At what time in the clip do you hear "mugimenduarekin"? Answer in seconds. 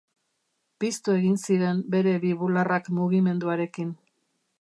3.01-3.93